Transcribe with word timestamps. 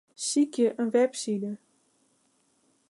Sykje 0.27 0.67
in 0.81 0.89
webside. 0.93 1.51